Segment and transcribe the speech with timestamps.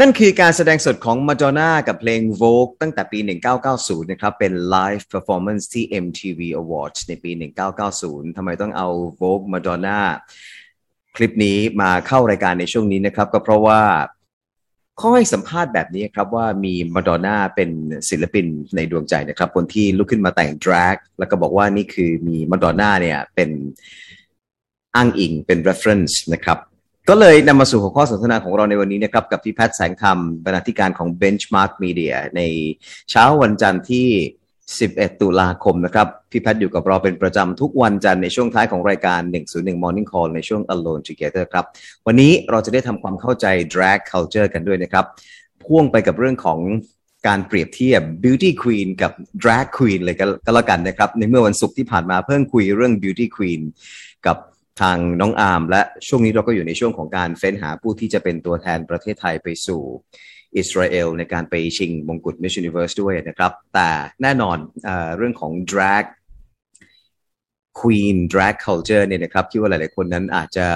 [0.00, 3.18] นั่นคือการแสดงสดของมาดอนน่ากับเพลง Vogue ตั้งแต่ปี
[3.64, 7.30] 1990 นะครับ เป็น live performance ที่ MTV Awards ในปี
[7.84, 8.88] 1990 ทำไมต้องเอา
[9.20, 10.00] Vogue Madonna
[11.16, 13.80] คลิปนี้มาเข้ารายการในช่วงนี้นะครับ ก็เพราะว่า
[14.96, 17.70] เขาให้สัมภาษณ์แบบนี้ครับว่ามีมาดอนน่าเป็น
[18.10, 18.46] ศิลปิน
[18.76, 23.50] ในดวงใจนะครับ คนที่ลุกขึ้นมาแต่ง drag แล้วก็บอกว่านี่คือมีมาดอนน่าเนี่ยเป็น
[24.94, 26.58] อ้างอิงเป็น reference นะครับ
[27.10, 32.40] ก็เลยนำมาสู่หัวข้อสนทนาของเราในวันนี้นะครับ กับพี่แพทย์แสงคำบรรณาธิการของ Benchmark Media ใน
[33.10, 34.06] เช้าวันจันทร์ที่
[34.64, 41.64] 11 ตุลาคมนะครับ พี่แพทย์อยู่กับเราเป็นประจำทุกวันจันทร์ในช่วงท้ายของรายการ 101 Morning Call ในช่วง Alone Together ครับ
[42.06, 45.04] วันนี้เราจะได้ทำความเข้าใจ drag culture กันด้วยนะครับ
[45.64, 46.58] พ่วงไปกับเรื่องของ
[47.26, 50.24] การเปรียบเทียบ beauty queen กับ drag queen เลยก็
[50.54, 53.60] แล้วกันนะครับ ในเมื่อวันศุกร์ที่ผ่านมาเพิ่งคุยเรื่อง beauty queen
[54.26, 54.36] กับ
[54.80, 59.82] ทางน้องอาร์มและช่วงนี้เราก็อยู่ในช่วงของการเฟ้นหาผู้ที่จะเป็นตัวแทนประเทศไทยไปสู่
[60.56, 63.88] อิสราเอลในการไปชิงมงกุฎ Miss Universe ด้วยนะครับ แต่
[64.22, 66.04] แน่นอนเอเรื่องของ drag
[67.80, 70.66] queen drag culture เนี่ยนะครับคิดว่าหลาย ๆ คนนั้นอาจจะ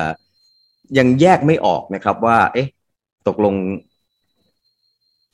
[0.98, 2.68] ยังแยกไม่ออกนะครับว่า เอ๊ะ
[3.28, 3.54] ตกลง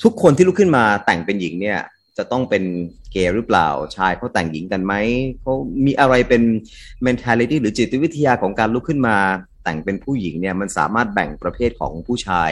[0.02, 1.80] ทุกคนที่ลุกขึ้นมาแต่งเป็นหญิงเนี่ย
[2.18, 2.64] จะต้องเป็น
[3.12, 4.94] เกย์หรือเปล่า ชายเขาแต่งหญิงกันไหม
[5.40, 5.52] เขา
[5.84, 6.42] มีอะไรเป็น
[7.06, 9.16] mentality หรือจิตวิทยาของการลุกขึ้นมา
[9.64, 12.50] แต่งเป็นผู้หญิงเนี่ยมันสามารถแบ่งประเภทของผู้ชาย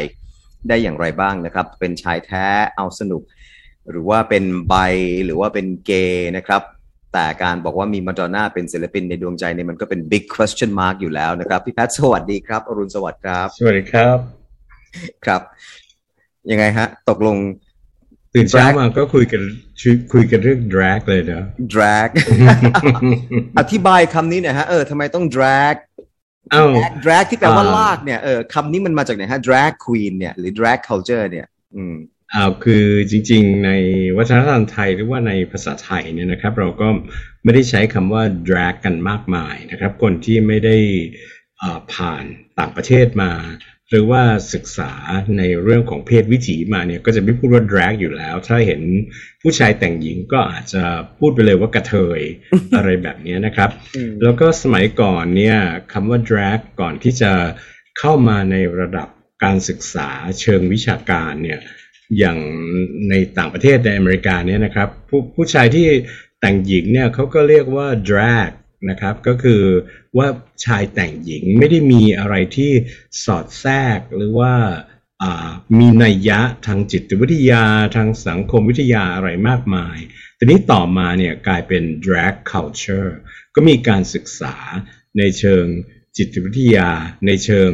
[0.69, 3.23] ได้อย่างไรบ้างนะครับ เป็นชายแท้เอาสนุก
[3.91, 4.75] หรือว่าเป็นไบ
[5.25, 6.63] หรือว่าเป็นเกย์นะครับ
[7.13, 14.19] แต่การบอกว่ามีมาดอนน่าเป็นศิลปินในดวงใจเนี่ยมันก็เป็น big question mark อยู่แล้วนะครับ พี่แพทย์สวัสดีครับ อรุณสวัสดิ์ครับ สวัสดีครับ
[15.25, 15.41] ครับ
[16.51, 17.37] ยังไงฮะ ตกลง
[18.37, 19.43] ตื่นเช้ามาก็คุยกัน
[20.13, 21.43] คุยกันเรื่อง drag เลยนะ
[21.75, 22.09] drag
[23.59, 25.77] อธิบายคำนี้หน่อยฮะเออทำไมต้อง drag
[26.53, 26.65] อ้า
[27.05, 31.47] drag ที่แปลว่าลากเนี่ยเออคำนี้มันมาจากไหนฮะ drag queen เนี่ยหรือ drag culture เนี่ย
[31.77, 31.97] อืม
[32.35, 33.71] อ้าวคือจริง ๆ ใน
[34.17, 36.89] วัฒนธรรมไทยหรือว่าในภาษาไทยเนี่ยนะครับ เราก็
[37.45, 40.77] ไม่ได้ใช้คำว่า drag กันมากมายนะครับ คนที่ไม่ได้
[41.95, 42.25] ผ่าน
[42.59, 43.31] ต่างประเทศมา
[43.91, 44.23] หรือว่า
[44.55, 44.93] ศึกษา
[45.39, 48.81] ในเรื่องของเพศวิถีมาเนี่ยก็จะไม่พูดว่า drag อยู่แล้ว ถ้าเห็น
[49.43, 50.83] ผู้ชายแต่งหญิงก็อาจจะ
[51.19, 52.21] พูดไปเลยว่ากระเทย
[52.77, 53.71] อะไรแบบนี้นะครับ
[54.23, 55.57] แล้วก็สมัยก่อนเนี่ย
[55.93, 57.33] คำว่า drag ก่อนที่จะ
[57.99, 59.09] เข้ามาในระดับ
[59.45, 60.09] การศึกษา
[60.41, 61.61] เชิงวิชาการเนี่ย
[62.19, 62.39] อย่าง
[63.11, 65.87] ในต่างประเทศในอเมริกาเนี่ยนะครับ ผู้ผู้ชายที่
[66.41, 68.51] แต่งหญิงเนี่ยเขาก็เรียกว่า drag
[68.91, 69.63] นะครับ ก็คือ
[70.19, 70.29] ว่า
[70.65, 72.73] ชายแต่งหญิงไม่ได้มีอะไรที่
[73.25, 74.55] สอดแทรกหรือว่า
[75.79, 77.65] มีนัยยะทางจิตวิทยา
[77.97, 79.99] ทางสังคมวิทยาอะไรมากมาย
[80.37, 83.13] แต่นี้ต่อมาเนี่ยกลายเป็น drag culture
[83.55, 84.57] ก็มีการศึกษา
[85.19, 85.65] ในเชิง
[86.17, 86.91] จิตวิทยา
[87.27, 87.71] ในเชิง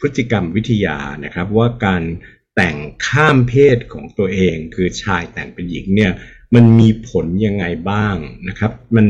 [0.00, 2.02] พฤติกรรมวิทยานะครับ ว่าการ
[2.56, 6.12] แต่งข้ามเพศของตัวเอง คือชายแต่งเป็นหญิงเนี่ย
[6.54, 8.16] มันมีผลยังไงบ้าง
[8.48, 9.06] นะครับ มัน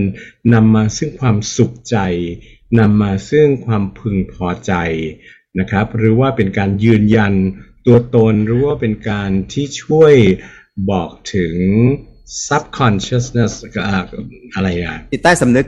[0.54, 1.98] นำมาซึ่งความสุขใจ
[2.78, 4.72] นำมาซึ่งความพึงพอใจ
[5.60, 7.34] นะครับ หรือว่าเป็นการยืนยัน
[7.86, 10.14] ตัวตนหรือว่าเป็นการที่ช่วย
[10.90, 11.54] บอกถึง
[12.46, 13.52] subconsciousness
[14.54, 15.66] อะไรอะจิตใต้สำนึก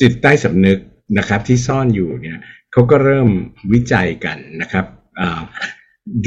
[0.00, 0.78] จิตใต้สำนึก
[1.18, 2.38] นะครับที่ซ่อนอยู่เนี่ย
[2.72, 3.28] เขาก็เริ่ม
[3.72, 4.86] วิจัยกันนะครับ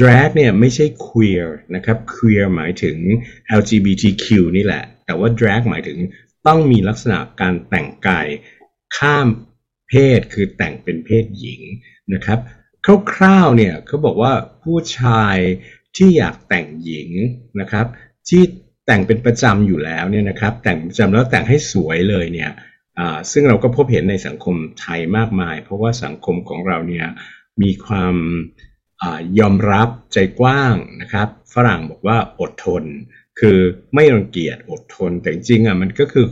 [0.00, 2.96] drag เนี่ยไม่ใช่ queer นะครับ queer หมายถึง
[3.58, 4.26] LGBTQ
[4.56, 5.98] นี่แหละ แต่ว่า drag หมายถึง
[6.46, 8.26] ต้องมีลักษณะการแต่งกาย
[8.96, 9.28] ข้าม
[9.88, 11.62] เพศคือแต่งเป็นเพศหญิง
[12.14, 12.38] นะครับ
[13.12, 14.32] คร่าวๆเนี่ยเขาบอกว่า
[14.62, 15.36] ผู้ชาย
[15.96, 17.10] ที่อยากแต่งหญิง
[17.60, 17.86] นะครับ
[18.28, 18.42] ที่
[18.86, 22.50] แต่งเป็นประจำอยู่แล้วเนี่ยนะครับแต่งประจำแล้วแต่งให้สวยเลยเนี่ย
[23.32, 27.06] ซึ่งเราก็พบเห็นในสังคมไทยมากมาย เพราะว่าสังคมของเราเนี่ย
[27.62, 28.14] มีความ
[29.38, 32.84] ยอมรับใจกว้างนะครับฝรั่งบอกว่าอดทน
[33.40, 33.58] คือ
[33.94, 36.26] ไม่รังเกียจอดทน แต่จริงๆอะมันก็คือ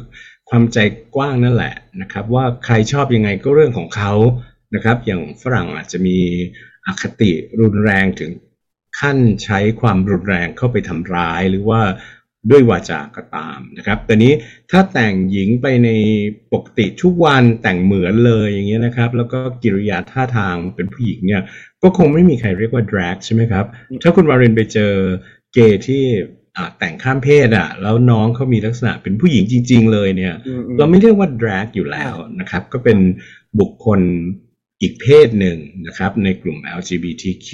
[0.48, 0.78] ความใจ
[1.16, 4.12] กว้างนั่นแหละนะครับว่าใครชอบยังไงก็เรื่องของเขา
[4.74, 6.18] นะครับอย่างฝรั่งอาจจะมี
[6.86, 7.30] อคติ
[7.60, 8.30] รุนแรงถึง
[9.00, 11.80] ขั้นใช้ความรุนแรงเข้าไปทำร้ายหรือว่า
[12.50, 14.32] ด้วยวาจาก็ตามนะครับแต่นี้
[14.70, 15.90] ถ้าแต่งหญิงไปใน
[16.52, 21.42] ปกติทุกวันแต่งเหมือนเลยอย่างเงี้ยนะครับ แล้วก็กิริยาท่าทางเป็นผู้หญิงเนี่ย
[21.84, 23.64] ก็คงไม่มีใครเรียกว่า drag ใช่ไหมครับ
[24.02, 24.92] ถ้าคุณวารินไปเจอ
[25.54, 26.04] เกย์ที่
[26.78, 30.34] แต่งข้ามเพศอะ แล้วน้องเขามีลักษณะเป็นผู้หญิงจริง ๆ เลยเนี่ย
[30.78, 32.98] เราไม่เรียกว่า drag อยู่แล้วนะครับ ก็เป็น
[33.60, 34.00] บุคคล
[34.80, 37.50] อีกเพศหนึ่งนะครับ ในกลุ่ม LGBTQ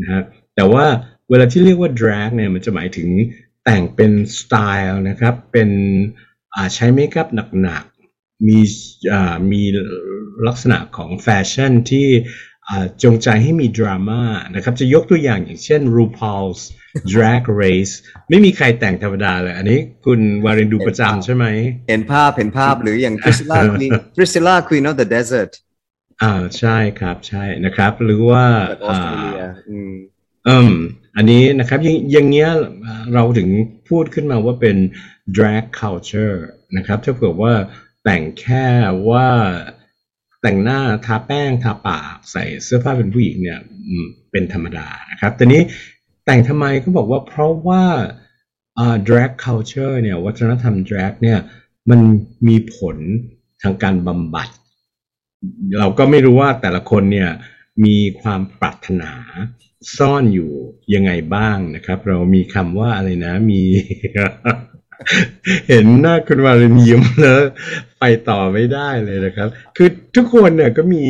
[0.00, 0.24] นะครับ
[0.56, 0.84] แต่ว่า
[1.30, 3.08] เวลาที่เรียกว่า drag เนี่ยมันจะหมายถึง
[3.64, 5.70] แต่งเป็นสไตล์นะครับ เป็น
[6.74, 7.28] ใช้เมคอัพ
[7.62, 8.60] หนักๆ มี
[9.52, 9.62] มี
[10.46, 12.08] ลักษณะของแฟชั่นที่
[13.02, 14.22] จงใจให้มีดราม่า
[14.54, 16.60] นะครับ จะยกตัวอย่างอย่างเช่น RuPaul's
[17.12, 17.94] Drag Race
[18.30, 21.46] ไม่มีใครแต่งธรรมดาเลย อันนี้คุณวารินดูประจำใช่ไหม
[21.88, 25.52] เห็นภาพเห็นภาพหรืออย่าง Priscilla Queen Priscilla Queen of the Desert
[26.22, 29.94] อ่าใช่ครับใช่นะครับ หรือว่าจากออสเตรเลียอืม
[30.48, 30.72] อืม
[31.16, 32.50] อันนี้นะครับอย่างอย่างเงี้ย
[33.14, 33.48] เราถึง
[33.88, 34.76] พูดขึ้นมาว่าเป็น
[35.36, 36.38] drag culture
[36.76, 37.54] นะครับถ้าเผื่อว่า
[38.04, 38.66] แต่งแค่
[39.10, 39.28] ว่า
[40.42, 43.60] แต่งหน้าทาแป้งทาปากใส่เสื้อผ้าเป็นผู้หญิงเนี่ย
[44.30, 45.62] เป็นธรรมดานะครับแต่นี้
[46.24, 47.84] แต่งทำไมก็บอกว่าเพราะว่า
[48.78, 51.38] อ่า drag culture เนี่ยวัฒนธรรม drag เนี่ย
[51.90, 52.00] มัน
[52.48, 52.96] มีผล
[53.62, 54.48] ทางการบำบัด
[55.78, 57.30] เราก็ไม่รู้ว่าแต่ละคนเนี่ย
[57.84, 59.12] มีความปรารถนา
[59.96, 60.50] ซ่อนอยู่
[60.94, 63.62] ยังไงบ้างนะครับ เรามีคำว่าอะไรนะมี
[65.68, 67.40] เห็นหน้าคุณวาเลนยิ้มแล้ว
[68.00, 71.04] ไปต่อไม่ได้เลยนะครับ คือทุกคนเนี่ยก็มี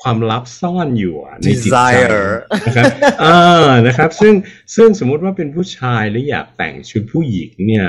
[0.00, 2.26] ความลับซ่อนอยู่อะในจิตใจ Desire
[2.66, 2.92] นะครับ
[3.24, 4.34] อ่านะครับ ซึ่ง
[4.76, 7.86] ซึ่งสมมุติว่าเป็นผู้ชายแล้วอยากแต่งชุดผู้หญิงเนี่ย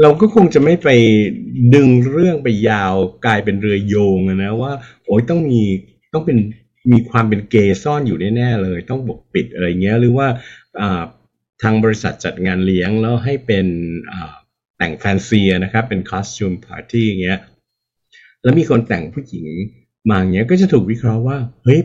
[0.00, 0.88] เราก็คงจะไม่ไป
[1.74, 2.94] ดึงเรื่องไปยาว
[3.26, 4.72] กลายเป็นเรือโยงอะนะว่า
[5.06, 5.62] โอ้ยต้องมี
[6.12, 6.38] ต้องเป็น
[6.92, 10.26] มีความเป็นเกย์ซ่อนอยู่แน่ๆเลย ต้องปกปิดอะไรเงี้ย หรือว่า
[10.80, 11.02] อ่า
[11.62, 13.66] ทางบริษัทจัดงานเลี้ยงแล้วให้เป็น
[14.12, 14.32] อ่า
[14.82, 17.38] แต่งแฟนซีนะครับเป็น costume party อย่างเงี้ย
[18.42, 19.46] แล้วมีคนแต่งผู้หญิง
[20.10, 21.80] มาอย่างเงี้ยก็จะถูกวิเคราะห์ว่าเฮ้ย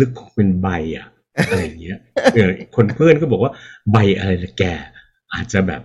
[0.00, 1.06] ลึกๆคงเป็น bi อะ
[1.48, 1.98] อะไรอย่างเงี้ย
[2.34, 3.52] เออคนเพื่อนก็บอกว่า
[3.92, 4.64] bi อะไรละแก
[5.34, 5.82] อาจจะแบบ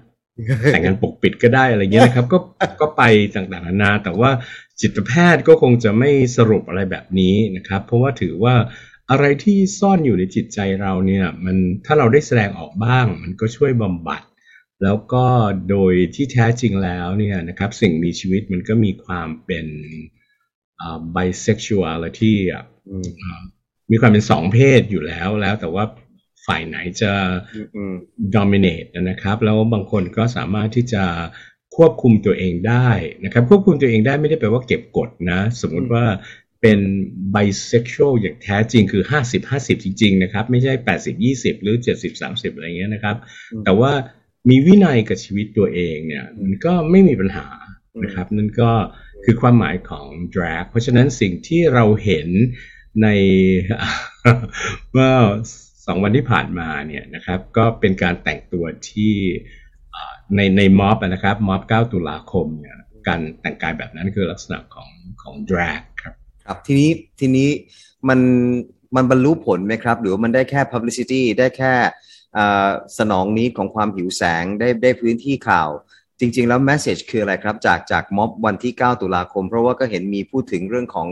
[0.72, 2.38] แต่งงานปกปิดก็ได้อะไรเงี้ยนะครับ ก็
[2.82, 3.04] ก็ไป
[3.36, 4.32] ต่างๆนานา แต่ว่า
[4.82, 8.56] จิตแพทย์ก็คงจะไม่สรุปอะไรแบบนี้นะครับ เพราะว่าถือว่า
[9.12, 14.22] อะไรที่ซ่อนอยู่ในจิตใจเราเนี่ย มันถ้าเราได้แสดงออกบ้าง มันก็ช่วยบำบัด
[14.84, 15.26] แล้วก็
[15.70, 19.68] โดยที่แท้จริงแล้วเนี่ยนะครับสิ่งมีชีวิตมันก็มีความเป็น
[20.82, 23.42] อ่า bisexuality อะอืมอ่า
[23.92, 25.84] มีความเป็นสองเพศอยู่แล้วแล้วแต่ว่า
[26.46, 27.12] ฝ่ายไหนจะ
[27.56, 27.96] อืมอืม
[28.36, 31.04] dominate นะครับ แล้วบางคนก็สามารถที่จะ
[31.76, 32.90] ควบคุมตัวเองได้
[33.24, 36.06] นะครับ ควบคุมตัวเองได้ไม่ได้แปลว่าเก็บกดนะ สมมุติว่า
[36.62, 36.80] เป็น
[37.36, 43.16] bisexual อย่างแท้จริงคือ 50 50 จริง ๆ นะครับ ไม่ใช่ 80 20 หรือ 70 30 อะไรเงี้ยนะครับ
[43.54, 43.92] อืมแต่ว่า
[44.50, 47.48] มีวินัยกับชีวิตตัวเองเนี่ยมันก็ไม่มีปัญหา
[48.04, 48.72] นะครับนั่นก็
[49.24, 52.28] คือความหมายของ drag เพราะฉะนั้นสิ่งที่เราเห็น
[53.04, 53.08] ใน
[54.92, 55.14] เมื่อ
[55.86, 59.14] สองวันที่ผ่านมาเนี่ยนะครับก็เป็นการแต่งตัวที่
[60.36, 62.78] ในในม็อบนะครับม็อบ 9 ตุลาคมเนี่ย
[63.08, 64.90] การแต่งกายแบบนั้นคือลักษณะของ
[65.22, 66.16] ของ drag ครับ
[66.46, 66.90] ครับทีนี้
[67.20, 67.50] ทีนี้
[68.10, 68.20] มัน
[68.96, 71.74] มันบรรลุผลไหมครับ หรือว่ามันได้แค่ publicity ได้แค่
[72.98, 75.72] สนองนี้ของความหิวแสงได้ได้พื้นที่ข่าว
[76.20, 81.08] จริง ๆ แล้ว message คืออะไรครับ จากจากม็อบวันที่ 9 ตุลาคม เพราะว่าก็เห็นมีพูดถึงเรื่องของ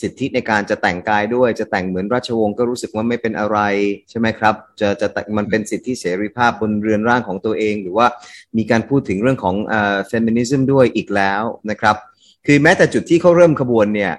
[0.00, 3.58] สิทธิในการจะแต่งกายด้วย จะแต่งเหมือนราชวงศ์ก็รู้สึกว่าไม่เป็นอะไร
[4.10, 8.06] ใช่ไหมครับ จะจะแต่งมันเป็นสิทธิเสรีภาพบนเรือนร่างของตัวเอง หรือว่า
[8.56, 11.96] มีการพูดถึงเรื่องของอ่า feminism ด้วยอีกแล้วนะครับ
[12.46, 14.12] คือแม้แต่จุดที่เขาเริ่มขบวนเนี่ย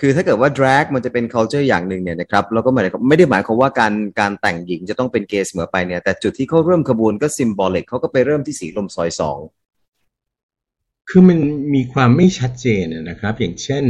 [0.00, 9.38] คือถ้าเกิดว่า drag มันจะเป็น culture อย่างหนึ่งเนี่ยนะครับเราก็ไม่ได้ไม่ได้หมายความว่าการการแต่งหญิงจะต้องเป็นเกย์เสมอไปเนี่ยแต่จุดที่เขาเริ่มขบวนก็ symbolic เขาก็ไปเริ่มที่สีลมซอยสอง
[11.08, 11.38] คือมัน
[11.74, 13.84] มีความไม่ชัดเจนอะนะครับ อย่างเช่น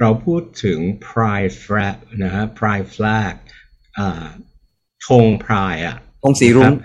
[0.00, 3.34] เราพูดถึง pride flag นะฮะ pride flag
[3.98, 4.26] อ่า
[5.06, 6.84] ธง pride อะธงสีรุ้งนะค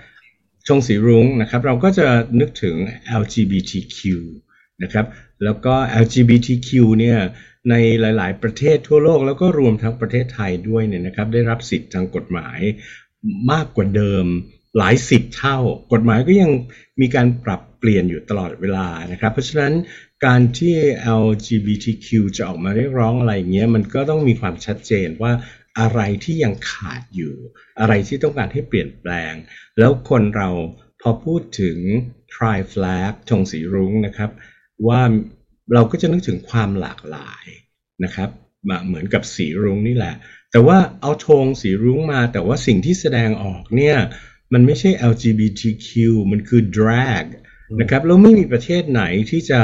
[0.68, 2.06] ธงสีรุ้งนะครับ เราก็จะ
[2.40, 2.76] นึกถึง
[3.22, 4.00] LGBTQ
[4.82, 5.06] นะครับ
[5.44, 7.18] แล้วก็ LGBTQ เนี่ย
[7.70, 12.60] ในหลาย ๆ ประเทศทั่วโลกแล้วก็รวมทั้งประเทศไทยด้วยเนี่ยนะครับได้รับสิทธิ์ทางกฎหมาย
[13.52, 14.26] มากกว่าเดิม
[14.78, 15.58] หลายสิบเท่า
[15.92, 16.50] กฎหมายก็ยัง
[17.00, 19.72] มีการปรับเปลี่ยนอยู่ตลอดเวลานะครับ เพราะฉะนั้น
[20.26, 20.74] การที่
[21.24, 25.32] LGBTQ จะออกมาเรียกร้องอะไรเงี้ยมันก็ต้องมีความชัดเจนว่า
[25.80, 27.34] อะไรที่ยังขาดอยู่
[27.80, 29.32] อะไรที่ต้องการให้เปลี่ยนแปลง
[29.78, 30.50] แล้วคนเรา
[31.00, 31.78] พอพูดถึง
[32.32, 34.30] Pride Flag ธงสีรุ้งนะครับ
[34.88, 35.00] ว่า
[35.74, 37.46] เราก็จะนึกถึงความหลากหลาย
[38.04, 38.28] นะครับ
[38.68, 40.14] มาเหมือนกับสีรุ้งนี่แหละ
[40.52, 43.96] แต่ว่าเอาธงสีรุ้งมาแต่ว่าสิ่งที่แสดงออกเนี่ย
[44.52, 45.88] มันไม่ใช่ LGBTQ
[46.32, 47.26] มันคือ drag
[47.80, 49.60] นะครับแล้วไม่มีประเทศไหนที่จะ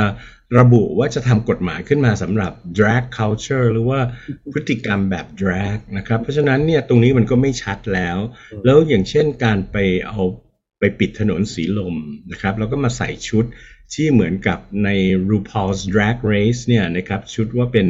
[0.59, 4.01] ระบุว่าจะทำกฎหมายขึ้นมาสำหรับ drag culture หรือว่า
[4.53, 8.19] พฤติกรรมแบบ drag นะครับ เพราะฉะนั้นเนี่ยตรงนี้มันก็ไม่ชัดแล้ว
[8.65, 9.77] แล้วอย่างเช่นการไป
[10.09, 10.21] เอา
[10.79, 11.97] ไปปิดถนนสีลม
[12.33, 13.45] นะครับแล้วก็มาใส่ชุด
[13.95, 14.89] ที่เหมือนกับใน
[15.31, 17.89] RuPaul's Drag Race เนี่ยนะครับชุดว่าเป็น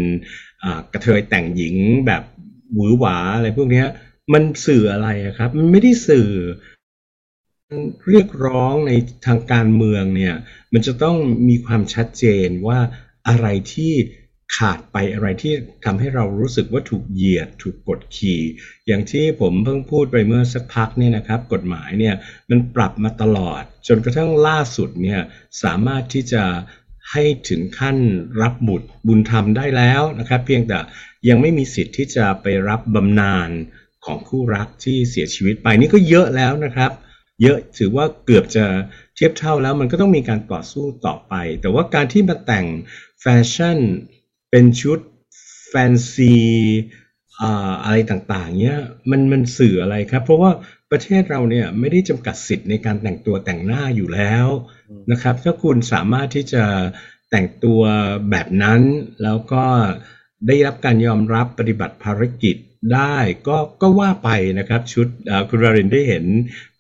[0.93, 2.23] กระเทยแต่งหญิงแบบ
[2.75, 3.85] หวือหวาอะไรพวกนี้
[4.33, 6.29] มันสื่ออะไรครับ มันไม่ได้สื่อ
[8.09, 8.93] เรียกร้องใน
[9.27, 10.35] ทางการเมืองเนี่ย
[10.73, 11.17] มันจะต้อง
[11.49, 12.79] มีความชัดเจนว่า
[13.29, 13.93] อะไรที่
[14.57, 15.55] ขาดไปอะไรที่
[15.85, 18.41] ทำให้เรารู้สึกว่าถูกเหยียด ถูกกดขี่
[18.87, 22.15] อย่างที่ผมเพิ่งพูดไปเมื่อสักพักเนี่ยนะครับ กฎหมายเนี่ย
[22.51, 25.21] มันปรับมาตลอด จนกระทั่งล่าสุดเนี่ย
[25.63, 26.43] สามารถที่จะ
[27.13, 27.97] ให้ถึงขั้น
[28.43, 30.79] รับบุตรบุญธรรมได้แล้วนะครับ เพียงแต่
[31.29, 33.51] ยังไม่มีสิทธิ์ที่จะไปรับบำนาญ
[34.05, 36.91] ของคู่รักที่เสียชีวิตไปนี่ก็เยอะแล้วนะครับ
[37.43, 38.65] เยอะถือว่าเกือบจะ
[39.15, 42.67] เทียบเท่าแล้วมันก็ต้องมีการต่อสู้ต่อไป แต่ว่าการที่มาแต่ง
[43.21, 43.79] แฟชั่น
[44.53, 44.99] เป็นชุด
[45.69, 46.35] แฟนซี
[47.85, 48.79] อะไรต่างๆ เนี้ย
[49.11, 50.51] มันมันสื่ออะไรครับ เพราะว่า
[50.91, 54.47] ประเทศเราเนี่ยไม่ได้จำกัดสิทธิ์ในการแต่งตัวแต่งหน้าอยู่แล้ว
[55.11, 56.65] นะครับ ถ้าคุณสามารถที่จะ
[57.31, 57.81] แต่งตัว
[58.31, 58.81] แบบนั้น
[59.23, 59.65] แล้วก็
[60.47, 62.57] ได้รับการยอมรับปฏิบัติภารกิจ
[62.95, 63.17] ได้
[63.49, 65.07] ก็ก็ว่าไปนะครับ ชุด
[65.49, 66.25] คุณรารินได้เห็น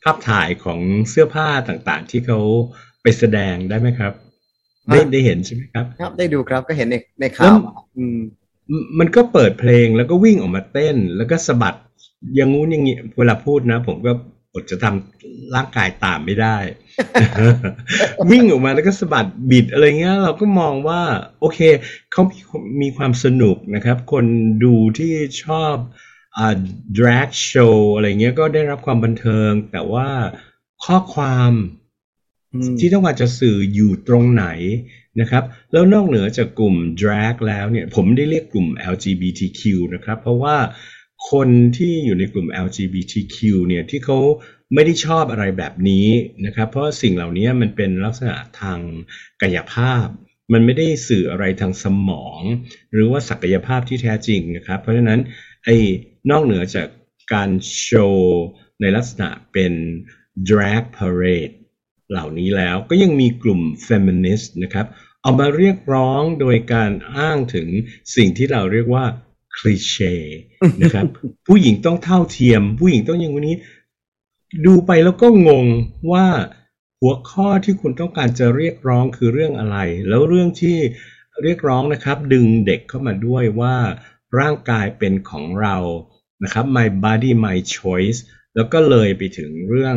[0.02, 2.40] ภาพถ่ายของเสื้อผ้าต่างๆ ที่เขา
[3.02, 4.12] ไปแสดงได้ไหมครับ
[4.88, 7.56] ได้ได้เห็นใช่ไหมครับ ครับ ได้ดูครับก็เห็นในในข่าว
[7.96, 8.18] อืม
[8.98, 11.74] มันก็เปิดเพลงแล้วก็วิ่งออกมาเต้น แล้วก็สะบัด
[12.34, 14.12] อย่างงู้นอย่างงี้เวลาพูดนะ ผมก็
[14.52, 16.56] อดจะทำร่างกายตามไม่ได้
[18.30, 21.02] วิ่งออกมาแล้วก็สะบัดบิดอะไรเงี้ย เราก็มองว่า
[21.40, 21.58] โอเค
[22.12, 22.38] เขามี
[22.82, 24.24] มีความสนุกนะครับ คน
[24.64, 25.12] ดูที่
[25.44, 25.74] ชอบ
[26.36, 26.56] อ่า
[26.98, 30.08] drag show อะไรเงี้ยก็ได้รับความบันเทิง แต่ว่า
[30.84, 31.52] ข้อความ
[32.78, 34.46] ที่ต้องการจะสื่ออยู่ตรงไหน
[35.20, 39.62] นะครับ แล้วนอกเหนือจากกลุ่ม drag แล้วเนี่ย ผมได้เรียกกลุ่ม LGBTQ
[39.94, 40.56] นะครับ เพราะว่า
[41.30, 44.18] คนที่อยู่ในกลุ่ม LGBTQ เนี่ยที่เขา
[44.74, 46.06] ไม่ได้ชอบอะไรแบบนี้
[46.46, 48.78] นะครับ เพราะสิ่งเหล่านี้มันเป็นลักษณะทาง
[49.42, 50.06] กายภาพ
[50.52, 52.40] มันไม่ได้สื่ออะไรทางสมอง
[52.92, 55.20] หรือว่าศักยภาพที่แท้จริงนะครับ เพราะฉะนั้น
[55.64, 55.76] ไอ้
[56.30, 56.88] นอกเหนือจาก
[57.34, 58.42] การโชว์
[58.80, 59.72] ในลักษณะเป็น
[60.48, 61.54] drag parade
[62.12, 64.86] เหล่านี้แล้ว ก็ยังมีกลุ่ม feminist นะครับ
[65.22, 67.68] เอามาเรียกร้องโดยการอ้างถึง
[68.16, 69.04] สิ่งที่เราเรียกว่า
[69.56, 70.14] คลีเช่
[70.82, 71.04] นะครับ
[71.46, 73.56] ผู้หญิงต้องเท่าเทียม ผู้หญิงต้องอย่างนี้
[74.66, 75.66] ดูไปแล้วก็งง
[76.12, 76.26] ว่า
[77.00, 79.76] หัวข้อที่คุณต้องการจะเรียกร้องคือเรื่องอะไร
[80.08, 80.78] แล้วเรื่องที่
[81.42, 83.76] เรียกร้องนะครับ ดึงเด็กเข้ามาด้วยว่า
[84.38, 85.76] ร่างกายเป็นของเรา
[86.44, 88.18] นะครับ my body my choice
[88.56, 89.96] แล้วก็เลยไปถึงเรื่อง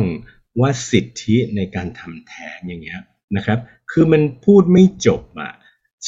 [0.60, 3.00] ว่าสิทธิในการทำแท้งอย่างเงี้ย
[3.36, 3.58] นะครับ
[3.90, 5.52] คือมันพูดไม่จบอะ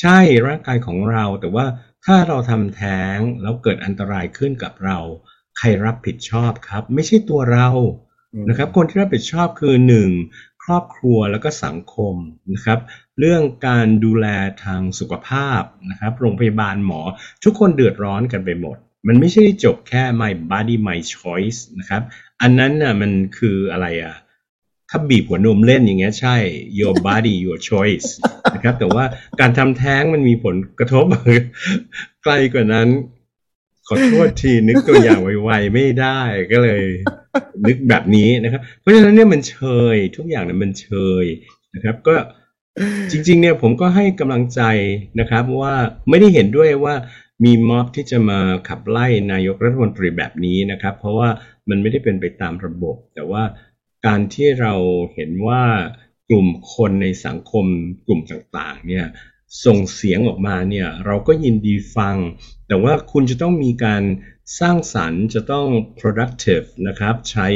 [0.00, 1.66] ใช่ร่างกายของเราแต่ว่า
[2.04, 4.98] ถ้าเราทำแท้งแล้วเกิดอันตรายขึ้นกับเรา
[5.58, 7.68] ใครรับผิดชอบครับ ไม่ใช่ตัวเรา
[8.48, 10.10] นะครับ คนที่รับผิดชอบคือหนึ่ง
[10.64, 12.14] ครอบครัวแล้วก็สังคม
[12.54, 12.78] นะครับ
[13.18, 14.26] เรื่องการดูแล
[14.64, 17.00] ทางสุขภาพนะครับ โรงพยาบาลหมอ
[17.44, 18.76] ทุกคนเดือดร้อนกันไปหมด
[19.06, 22.02] มันไม่ใช่จบแค่ my body my choice นะครับ
[22.42, 24.14] อันนั้นน่ะมันคืออะไรอะ
[24.90, 26.36] ถ้าบีบหัวนมเล่นอย่างเงี้ยใช่
[26.78, 28.08] your body your choice
[28.54, 29.04] นะครับ แต่ว่า
[29.40, 31.04] การทำแท้งมันมีผลกระทบ
[32.22, 32.88] ไกลกว่านั้น
[33.86, 36.20] ขอโทษทีนึกตัวอย่างไวๆไม่ได้
[36.52, 36.82] ก็เลย
[37.66, 39.58] นึกแบบนี้นะครับ เพราะฉะนั้นเนี่ยมันเช
[39.94, 40.88] ย ทุกอย่างเนี่ยมันเช
[41.22, 41.24] ย
[41.74, 42.14] นะครับ ก็
[43.10, 44.62] จริง ๆ เนี่ยผมก็ให้กำลังใจ
[45.20, 45.74] นะครับ ว่า
[46.08, 46.94] ไม่ได้เห็นด้วยว่า
[47.44, 51.28] มีม็อบที่จะมาขับไล่นายกรัฐมนตรีแบบนี้นะครับ เพราะว่า
[51.68, 53.42] มันไม่ได้เป็นไปตามระบบ แต่ว่า
[54.06, 54.74] การที่เรา
[55.14, 55.62] เห็นว่า
[56.28, 57.66] กลุ่มคนในสังคม
[58.06, 59.06] กลุ่มต่างๆเนี่ย
[59.64, 62.16] ส่งเสียงออกมาเนี่ยเราก็ยินดีฟัง
[62.68, 64.02] แต่ว่าคุณจะต้องมีการ
[64.60, 65.68] สร้างสรรค์จะต้อง
[66.00, 67.48] productive นะครับ ใช้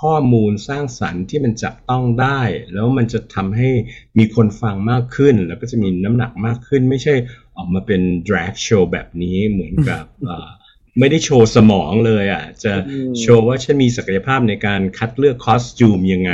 [0.00, 2.40] ข้อมูลสร้างสรรค์ที่มันจับต้องได้
[2.72, 3.70] แล้วมันจะทำให้
[4.18, 7.14] มีคนฟังมากขึ้น แล้วก็จะมีน้ำหนักมากขึ้น ไม่ใช่
[7.56, 10.04] ออกมาเป็น drag show แบบนี้เหมือนกับ
[10.98, 12.72] ไม่ได้โชว์สมองเลย อะ จะ
[13.20, 16.30] โชว์ว่าฉันมีศักยภาพในการคัดเลือกคอสตูมยังไง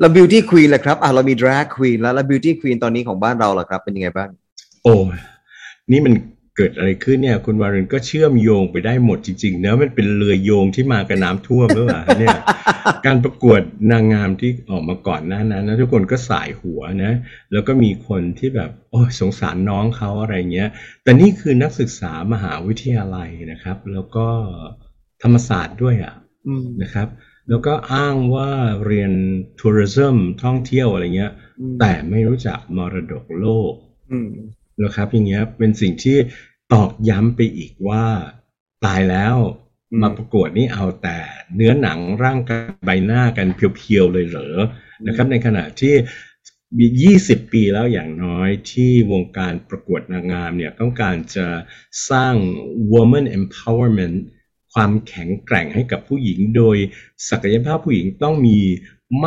[0.00, 4.28] เราบิวตี้ควีนแหละครับอะเรามีดราควีนแล้วแล้วบิวตี้ควีนตอนนี้ของบ้านเราล่ะครับ เป็นยังไงบ้าง
[4.82, 4.94] โอ้
[5.92, 6.14] นี่มัน
[6.58, 12.38] เกิดอะไรขึ้นเนี่ย คุณวารินก็เชื่อมโยงไปได้หมดจริงๆเนะมันเป็นเรือโยงที่มากับน้ำท่วมหรือเปล่าเนี่ย
[13.06, 13.60] การประกวด
[13.90, 17.12] นางงามที่ออกมาก่อนหน้านั้นนะทุกคนก็สายหัวนะ
[17.52, 20.68] แล้วก็มีคนที่แบบ โอ้สงสารน้องเขาอะไรเงี้ย
[21.02, 24.26] แต่นี่คือนักศึกษามหาวิทยาลัยนะครับ แล้วก็
[25.22, 26.14] ธรรมศาสตร์ด้วยอะ
[26.82, 27.08] นะครับ
[27.48, 28.50] แล้วก็อ้างว่า
[28.86, 29.12] เรียน
[29.60, 31.32] ทัวริซึมท่องเที่ยวอะไรเงี้ย
[31.80, 33.72] แต่ไม่รู้จักมรดกโลก
[34.84, 36.16] นะครับอย่างเงี้ยเป็นสิ่งที่
[36.72, 38.04] ตอกย้ำไปอีกว่า
[38.84, 39.36] ตายแล้ว
[40.00, 41.18] มาประกวดนี่เอาแต่
[41.54, 44.56] เนื้อหนังร่างกายใบหน้ากันเพียวๆเลยเหรอ
[45.06, 45.94] นะครับ ในขณะที่
[46.78, 46.86] มี
[47.20, 51.46] 20 ปีแล้วอย่างน้อยที่วงการประกวดนางงามเนี่ยต้องการจะ
[52.10, 52.34] สร้าง
[52.92, 54.18] woman empowerment
[54.72, 56.76] ความแข็งแกร่งให้กับผู้หญิง โดย
[57.28, 58.58] ศักยภาพผู้หญิงต้องมี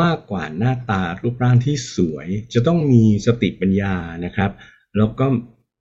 [0.00, 3.94] มากกว่าหน้าตารูปร่างที่สวย จะต้องมีสติปัญญา
[4.24, 4.50] นะครับ
[4.96, 5.26] แล้วก็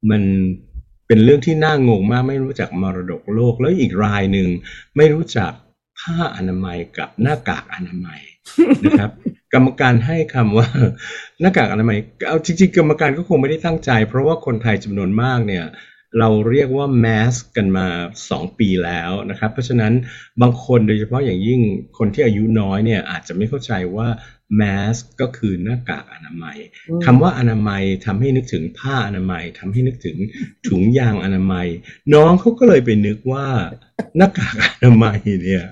[0.10, 0.24] มัน
[1.12, 4.50] เป็นเรื่องที่น่างงมากไม่รู้จักมรดกโลก แล้วอีกรายหนึ่ง
[4.98, 5.52] ไม่รู้จัก
[6.00, 8.20] ผ้าอนามัยกับหน้ากากอนามัย
[8.86, 9.12] นะครับ
[9.54, 10.68] กรรมการให้คำว่า
[11.42, 15.66] หน้ากากอนามัยเอาจริงๆ กรรมการก็คงไม่ได้ตั้งใจ เพราะว่าคนไทยจำนวนมากเนี่ย
[16.20, 17.88] เราเรียกว่าแมสกันมา
[18.28, 19.94] 2 ปีแล้วนะครับ เพราะฉะนั้น
[20.42, 21.62] บางคนโดยเฉพาะอย่างยิ่ง
[21.98, 24.08] คนที่อายุน้อยเนี่ยอาจจะไม่เข้าใจว่า
[24.56, 24.62] แม
[24.94, 26.58] สก็คือหน้ากากอนามัย
[27.06, 30.18] คำว่าอนามัยทำให้นึกถึงผ้าอนามัยทำให้นึกถึง
[30.68, 31.68] ถุงยางอนามัย
[32.14, 33.48] น้องเขาก็เลยไปนึกว่า
[34.18, 35.66] หน้ากากอนามัยเนี่ย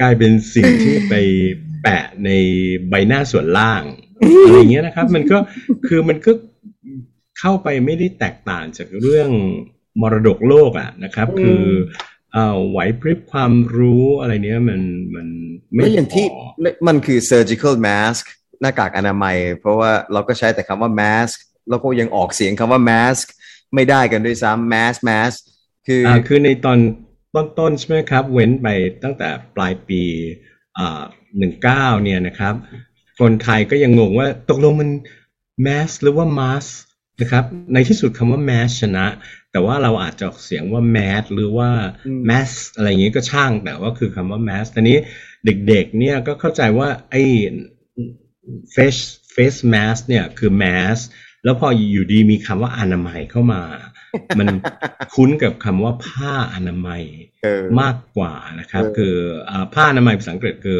[0.00, 1.14] กลายเป็นสิ่งที่ไป
[1.82, 2.30] แปะใน
[2.88, 3.82] ใบหน้าส่วนล่าง
[4.46, 5.38] อะไรเงี้ยนะครับ มันก็
[5.86, 6.32] คือมันก็
[7.38, 9.30] เข้าไปไม่ได้แตกต่างจากเรื่อง
[10.00, 11.64] มรดกโลกอะนะครับ คือ
[12.70, 14.80] ไหวพริบความรู้อะไรเนี้ยมัน
[15.14, 15.26] มัน
[15.72, 16.26] ไม่อย่างที่
[16.86, 18.22] มันคือ surgical mask
[18.60, 21.36] หน้ากากอนามัย เพราะว่าเราก็ใช้แต่คำว่า mask
[21.70, 23.26] แล้วก็ยังออกเสียงคำว่า mask
[23.74, 25.36] ไม่ได้กันด้วยซ้ำ mask mask
[25.86, 26.78] คืออคือในตอน
[27.36, 28.66] ต้นๆใช่ไหมครับ เว้นไป
[29.02, 30.02] ตั้งแต่ปลายปี
[30.78, 31.02] อ่า
[31.38, 32.54] หนึ่งเก้าเนี่ยนะครับ
[33.20, 34.90] คนไทยก็ยังงงว่าตกลงมัน
[35.66, 36.70] mask หรือว่า mask
[37.20, 39.06] นะครับในที่สุดคำว่า mask ชนะ
[39.52, 41.70] แต่ว่าเราอาจจะออกเสียงว่าแมสหรือว่า
[42.26, 44.98] แมสอะไรอย่างนี้ก็ช่างแต่ว่าคือคำว่าแมสตอนนี้
[45.44, 47.22] เด็กๆเนี่ยก็เข้าใจว่าไอ้
[48.74, 49.02] face
[49.34, 50.64] face mask เนี่ยคือแม
[50.96, 50.98] ส
[51.44, 53.62] แล้วพออยู่ดีมีคำว่าอนามัยเข้ามา
[54.38, 54.48] มัน
[55.14, 57.02] คุ้นกับคำว่าผ้าอนามัย
[57.80, 59.14] มากกว่านะครับ คือ
[59.74, 60.78] ผ้าอนามัยภาษาอังกฤษคือ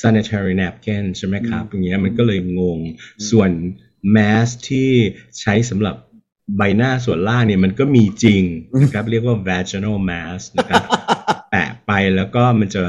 [0.00, 2.80] sanitary napkin ใช่ไหมครับอย่างเงี้ยมันก็เลยงง
[3.30, 3.50] ส่วน
[4.12, 4.90] แมสที่
[5.40, 5.96] ใช้สำหรับ
[6.56, 8.42] ใบหน้าส่วนล่างเนี่ยมันก็มีจริง
[8.82, 10.82] นะครับ เรียกว่า vaginal mask นะครับ
[11.50, 12.84] แปะไปแล้วก็มันจะ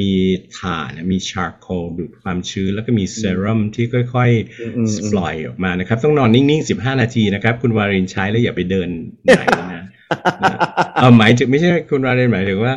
[0.10, 0.12] ี
[0.58, 8.88] ถ่านมีชาร์โคลดูดความชื้น แล้วก็มีเซรั่มที่ค่อยๆปล่อยออกมานะครับ ต้องนอนนิ่งๆ 15 นาทีนะครับ คุณวารินใช้แล้วอย่าไปเดิน
[9.24, 9.84] ไหนนะ
[10.94, 12.74] เอาหมายถึงไม่ใช่คุณวารินหมายถึงว่า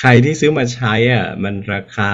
[0.00, 2.10] ใครที่ซื้อมาใช้อะ มันราคา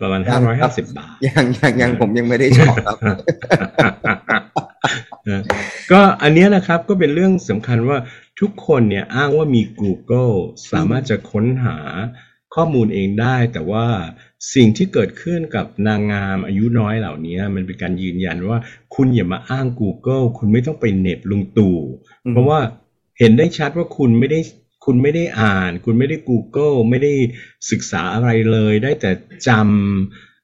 [0.00, 0.20] ประมาณ
[0.56, 4.42] 550บาทยังยังยังผมยังไม่ได้ชอบครับ
[5.90, 7.98] ก็อันนี้นะครับก็เป็นเรื่องสำคัญว่า
[8.40, 10.36] ทุกคนเนี่ยอ้างว่ามี Google
[10.72, 11.78] สามารถจะค้นหา
[12.54, 13.86] ข้อมูลเองได้ แต่ว่า
[14.54, 18.58] สิ่งที่เกิดขึ้นกับนางงามอายุน้อยเหล่านี้ มันเป็นการยืนยันว่า
[18.94, 21.78] คุณอย่ามาอ้าง Google คุณไม่ต้องไปเน็บลุงตู่
[22.30, 22.60] เพราะว่า
[23.18, 24.40] เห็นได้ชัดว่าคุณไม่ได้
[24.84, 27.12] คุณไม่ได้อ่าน คุณไม่ได้ Google ไม่ได้
[27.70, 29.10] ศึกษาอะไรเลย ได้แต่
[29.48, 29.50] จ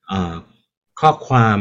[0.03, 1.59] ำข้อความ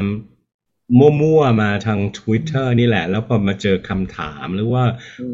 [0.99, 4.83] มั่วๆมาทาง Twitter นี่แหละ แล้วพอมาเจอคำถามหรือว่า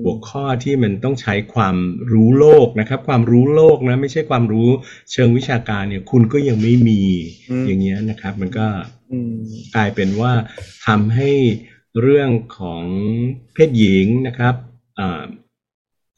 [0.03, 1.75] หัวข้อที่มันต้องใช้ความ
[2.11, 4.69] รู้โลกนะครับ ความรู้โลกนะ ไม่ใช่ความรู้
[5.11, 7.01] เชิงวิชาการเนี่ย คุณก็ยังไม่มี
[7.67, 8.67] อย่างเงี้ยนะครับ มันก็
[9.75, 10.33] กลายเป็นว่า
[10.87, 11.31] ทำให้
[12.01, 12.83] เรื่องของ
[13.53, 14.55] เพศหญิงนะครับ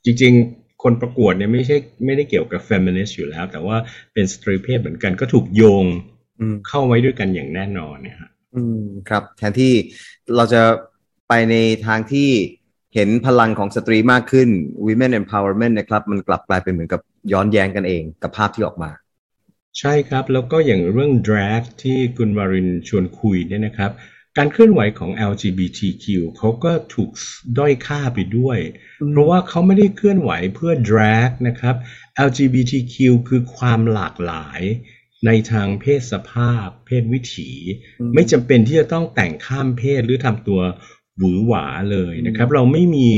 [0.05, 3.77] จริงๆ คนประกวดเนี่ยไม่ใช่ไม่ได้เกี่ยวกับเฟมินิสต์อยู่แล้ว แต่ว่า
[4.13, 5.85] เป็นสตรีเพศเหมือนกันก็ถูกโยง
[6.67, 9.73] เข้าไว้ด้วยกันอย่างแน่นอนเนี่ยครับ อืมครับแทนที่
[10.35, 10.61] เราจะ
[11.29, 12.29] ไปในทางที่
[12.95, 14.49] เห็นพลังของสตรีมากขึ้น
[14.85, 18.91] women empowerment นะครับ มันกลับกลายเป็นเหมือนกับย้อนแย้งกันเองกับภาพที่ออกมา
[19.79, 23.91] ใช่ครับ แล้วก็อย่างเรื่อง drag ที่คุณวารินชวนคุยเนี่ยนะครับ
[24.37, 26.05] การเคลื่อนไหวของ LGBTQ
[26.37, 27.09] เขาก็ถูก
[27.57, 28.59] ด้อยค่าไปด้วย
[29.09, 31.75] เพราะว่าเขาไม่ได้เคลื่อนไหวเพื่อ drag นะครับ
[32.27, 32.95] LGBTQ
[33.29, 34.61] คือความหลากหลาย
[35.25, 37.49] ในทางเพศสภาพ เพศวิถี
[38.13, 40.61] ไม่จำเป็นที่จะต้องแต่งข้ามเพศหรือทำตัว
[41.17, 43.09] หวือหวาเลยนะครับ เราไม่มี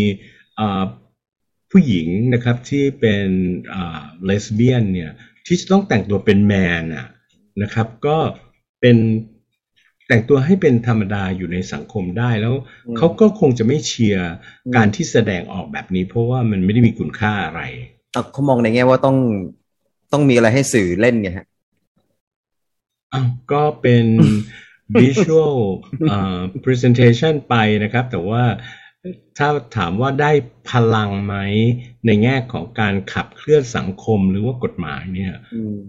[1.72, 3.28] ผู้หญิงนะครับที่เป็น
[4.26, 5.12] เลสเบี้ยนเนี่ย
[5.46, 6.84] ที่จะต้องแต่งตัวเป็นแมน
[7.62, 8.18] นะครับ ก็
[8.82, 8.98] เป็น
[10.08, 12.56] แต่งตัวให้เป็นธรรมดาอยู่ในสังคมได้แล้ว
[12.98, 14.30] เขาก็คงจะไม่เชียร์
[14.76, 17.62] การที่แสดงออกแบบนี้ เพราะว่ามันไม่ได้มีคุณค่าอะไร
[18.32, 19.18] เขามองในแง่ว่าต้อง
[20.14, 21.48] ต้องมีอะไรให้สื่อเล่นไงฮะ
[23.52, 24.06] ก็เป็น
[25.02, 25.58] visual
[26.66, 28.44] presentation ไปนะครับ แต่ว่า
[29.38, 29.48] ถ้า
[29.78, 30.32] ถามว่าได้
[30.70, 31.36] พลังไหม
[32.06, 35.34] ในแง่ของการขับเคลื่อนสังคมหรือว่ากฎหมายเนี่ย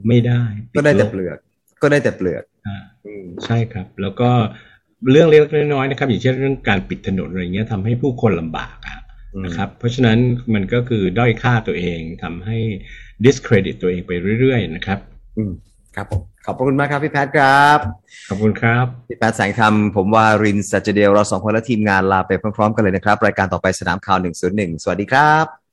[0.09, 0.43] ไม่ได้
[0.77, 1.39] ก็ได้แต่เปลือก
[1.83, 2.45] ก็ได้แต่เปลือก
[3.45, 4.31] ใช่ครับ แล้วก็
[5.11, 8.99] เรื่องเล็กน้อยๆนะครับ อย่างเช่นเรื่องการปิดถนนอะไรเงี้ยทำให้ผู้คนลำบากอะ
[9.45, 10.19] นะครับ เพราะฉะนั้น
[10.55, 12.59] มันก็คือด้อยค่าตัวเองทำให้
[13.25, 14.99] discredit ตัวเองไปเรื่อยๆนะครับ
[15.37, 15.53] อืม
[15.97, 17.79] ครับผม ขอบคุณมากครับพี่แพทย์ครับ
[18.29, 24.19] ขอบคุณครับ พี่แพทย์แสงธรรม ผมว่ารินสัจเดียวเราสองคนและทีมงานลาไปพร้อมๆกันเลยนะครับ รายการต่อไปสนามข่าว
[24.51, 25.64] 101 สวัสดีครับ